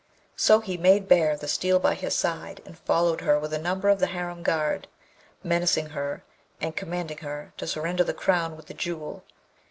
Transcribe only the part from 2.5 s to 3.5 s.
and followed her